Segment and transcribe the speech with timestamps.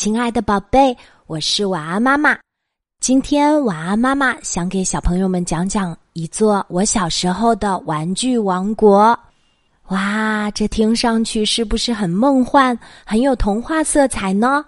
[0.00, 0.96] 亲爱的宝贝，
[1.26, 2.34] 我是晚安妈妈。
[3.00, 9.14] 今天晚安妈妈想给小朋友们讲讲一座我小时候的玩具王国。
[9.88, 14.64] 哇，这听上去是不是很梦幻、很有童话色彩呢？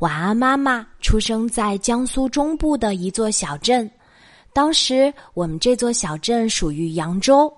[0.00, 3.88] 晚安妈妈出生在江苏中部的一座小镇，
[4.52, 7.48] 当时我们这座小镇属于扬州，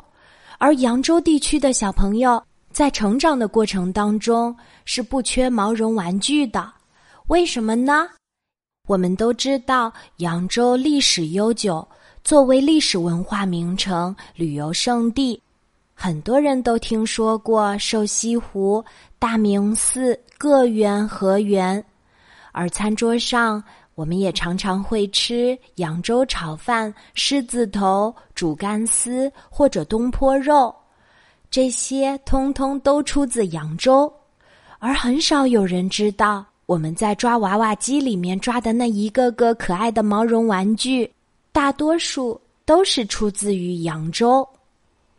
[0.59, 4.55] 而扬州地区的小朋友在成长的过程当中
[4.85, 6.71] 是不缺毛绒玩具的。
[7.31, 8.09] 为什么呢？
[8.89, 11.87] 我们都知道扬州历史悠久，
[12.25, 15.41] 作为历史文化名城、旅游胜地，
[15.95, 18.85] 很多人都听说过瘦西湖、
[19.17, 21.83] 大明寺、个园、河园。
[22.51, 23.63] 而餐桌上，
[23.95, 30.75] 我们也常常会吃扬州炒饭、狮子头、煮干丝或者东坡肉，
[31.49, 34.13] 这些通通都出自扬州，
[34.81, 36.45] 而很少有人知道。
[36.71, 41.13] 我们在抓娃娃机里面抓的那一个个可爱的毛绒玩具，
[41.51, 44.49] 大多数都是出自于扬州。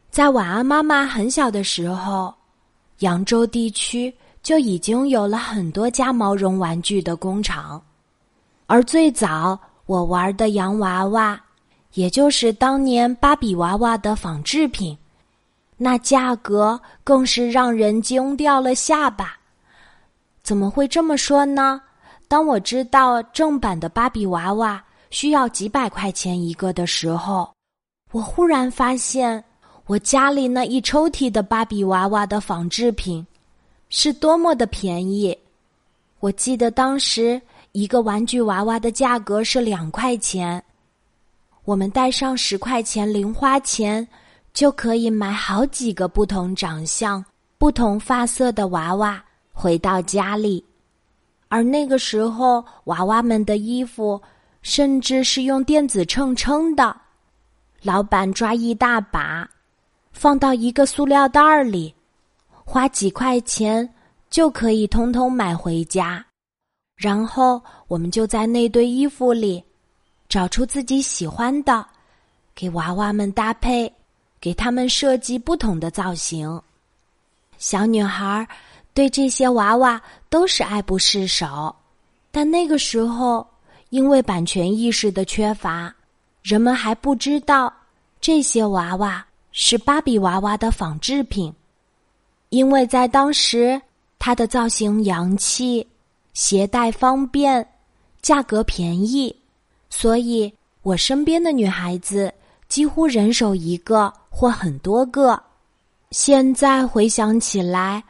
[0.10, 2.34] 在晚安妈妈很小的时候，
[3.00, 7.84] 扬州地区就已经有了很多家毛绒玩具的工厂。
[8.66, 11.38] 而最早我玩的洋娃娃，
[11.96, 14.98] 也就是当年芭比娃娃的仿制品，
[15.76, 19.38] 那价格更是让人惊掉了下巴。
[20.44, 21.82] 怎么会这么说呢？
[22.28, 27.54] 当我知道正版的芭比娃娃需要几百块钱一个的时候，
[28.12, 29.44] 我忽然发现
[29.86, 33.26] 我家里那一抽屉的芭比娃娃的仿制品
[33.90, 35.38] 是多么的便宜。
[36.20, 37.42] 我记得当时
[37.74, 40.64] 一个玩具娃娃的价格是两块钱，
[41.66, 44.08] 我们带上十块钱零花钱，
[44.54, 47.24] 就可以买好几个不同长相、
[47.58, 49.22] 不同发色的娃娃。
[49.62, 50.66] 回到家里，
[51.48, 54.20] 而那个时候，娃娃们的衣服
[54.64, 57.00] 甚至是用电子秤称的。
[57.84, 59.48] 老板抓一大把，
[60.12, 61.94] 放到一个塑料袋儿里，
[62.50, 63.88] 花几块钱
[64.32, 66.26] 就可以通通买回家。
[66.96, 69.64] 然后我们就在那堆衣服里
[70.28, 71.86] 找出自己喜欢的，
[72.56, 73.94] 给娃娃们搭配，
[74.40, 76.60] 给他们设计不同的造型。
[77.60, 78.48] 小女孩。
[79.02, 81.76] 对这些娃娃都是爱不释手，
[82.30, 83.44] 但那个时候
[83.90, 85.92] 因为版权意识的缺乏，
[86.44, 87.74] 人们还不知道
[88.20, 91.52] 这些娃娃是芭比娃娃的仿制品。
[92.50, 93.82] 因为在当时，
[94.20, 95.88] 它的造型洋气、
[96.34, 97.68] 携带方便、
[98.22, 99.36] 价格便宜，
[99.90, 102.32] 所以我身边的女孩子
[102.68, 105.42] 几乎人手一个或很多个。
[106.12, 108.04] 现在回想起来。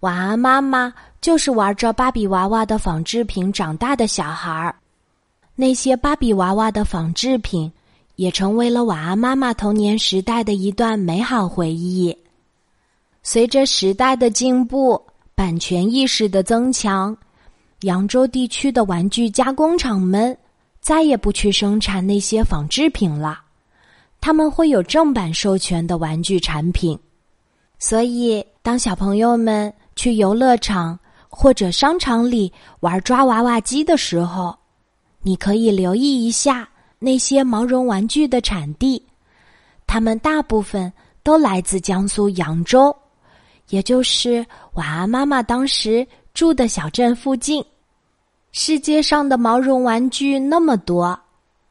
[0.00, 4.72] 晚安，妈妈就是玩着芭比娃娃的仿制品长大的小孩儿。
[5.56, 7.72] 那些芭比娃娃的仿制品，
[8.14, 12.16] 也成为了晚安妈妈童年时代的一段美好回忆。
[13.24, 15.02] 随着时代的进步，
[15.34, 17.16] 版权意识的增强，
[17.80, 20.36] 扬州地区的玩具加工厂们
[20.80, 23.40] 再也不去生产那些仿制品了，
[24.20, 26.96] 他们会有正版授权的玩具产品。
[27.80, 29.74] 所以，当小朋友们。
[29.98, 30.96] 去游乐场
[31.28, 34.56] 或者商场里玩抓娃娃机的时候，
[35.22, 36.68] 你可以留意一下
[37.00, 39.04] 那些毛绒玩具的产地，
[39.88, 40.92] 它们大部分
[41.24, 42.94] 都来自江苏扬州，
[43.70, 47.62] 也就是晚安妈妈当时住的小镇附近。
[48.52, 51.18] 世界上的毛绒玩具那么多，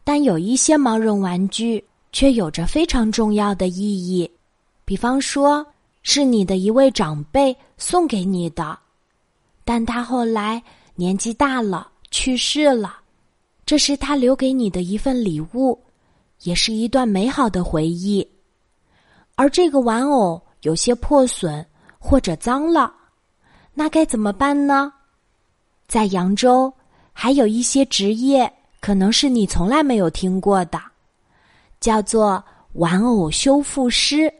[0.03, 4.29] 但有一些毛绒玩具却有着非常重要的意义，
[4.83, 5.65] 比方说。
[6.09, 8.79] 是你的一位长辈送给你的，
[9.65, 10.63] 但他后来
[10.95, 12.95] 年纪大了去世了，
[13.65, 15.77] 这是他留给你的一份礼物，
[16.43, 18.25] 也是一段美好的回忆。
[19.35, 21.63] 而这个玩偶有些破损
[21.99, 22.89] 或者脏了，
[23.73, 24.93] 那该怎么办呢？
[25.89, 26.73] 在扬州，
[27.11, 28.49] 还有一些职业
[28.79, 30.81] 可能是你从来没有听过的，
[31.81, 32.41] 叫做
[32.75, 34.33] 玩偶修复师。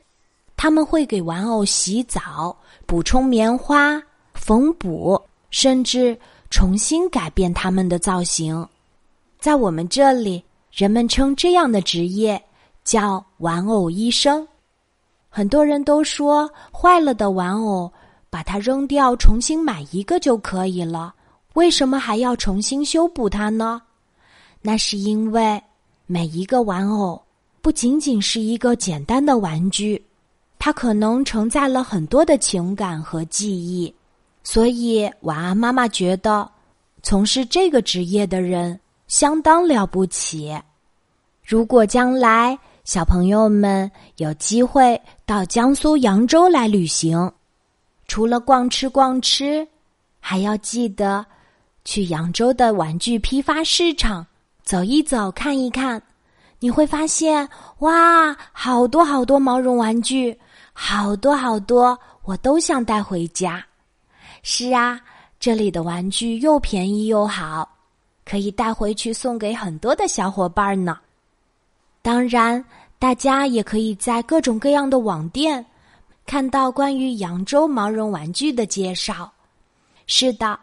[0.58, 2.58] 他们会给玩偶洗澡、
[2.88, 4.02] 补充棉花、
[4.34, 5.22] 缝补，
[5.52, 6.20] 甚至
[6.50, 8.68] 重新改变它们的造型。
[9.40, 12.44] 在我们这里，人们称这样的职业
[12.84, 14.46] 叫“玩偶医生”。
[15.30, 17.92] 很多人都说，坏了的玩偶
[18.32, 21.14] 把它扔掉，重新买一个就可以了。
[21.54, 23.80] 为什么还要重新修补它呢？
[24.62, 25.62] 那是因为
[26.08, 27.22] 每一个玩偶
[27.62, 30.04] 不仅仅是一个简单的玩具。
[30.68, 33.96] 它可能承载了很多的情感和记忆，
[34.44, 36.46] 所以晚安妈妈觉得，
[37.02, 38.78] 从事这个职业的人
[39.08, 40.54] 相当了不起。
[41.42, 47.32] 如果将来小朋友们有机会到江苏扬州来旅行，
[48.06, 49.66] 除了逛吃逛吃，
[50.20, 51.26] 还要记得
[51.86, 54.28] 去扬州的玩具批发市场
[54.66, 56.04] 走一走、看一看。
[56.60, 57.48] 你会发现，
[57.80, 60.38] 哇，好多好多毛绒玩具，
[60.80, 63.66] 好多好多，我都想带回家。
[64.44, 65.02] 是啊，
[65.40, 67.68] 这里的玩具又便宜又好，
[68.24, 71.00] 可以带回去送给很多的小伙伴呢。
[72.04, 72.64] 当然，
[73.00, 75.66] 大家也可以在各种各样的网店
[76.28, 79.34] 看到关于扬州毛绒玩具的介绍。
[80.06, 80.58] 是的，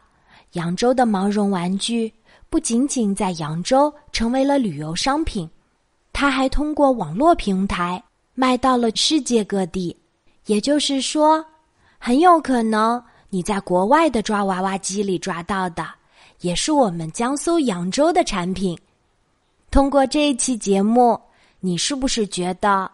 [0.52, 2.10] 扬州的毛绒玩具
[2.48, 5.50] 不仅仅在扬州成为了旅游商品。
[6.12, 8.00] 它还通过网络平台
[8.32, 9.94] 卖到了世界各地，
[10.46, 11.44] 也就是说，
[11.98, 15.86] 很有可能你在国外的抓娃娃机里抓到的，
[16.40, 18.78] 也是我们江苏扬州的产品。
[19.70, 21.20] 通过这一期节目，
[21.60, 22.90] 你是不是觉得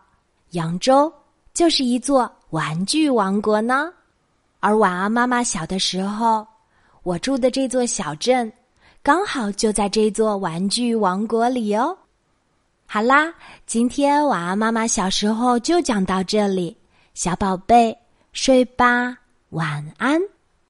[0.51, 1.13] 扬州
[1.53, 3.93] 就是一座玩具王国呢？
[4.61, 6.47] 而晚安妈妈小的时候，
[7.03, 8.51] 我住的这座小镇，
[9.03, 11.97] 刚好就在这座玩具王国里哦。
[12.87, 13.33] 好啦，
[13.67, 16.77] 今天晚安妈妈小时候就讲到这里，
[17.15, 17.99] 小宝贝
[18.33, 19.19] 睡吧，
[19.51, 20.21] 晚安。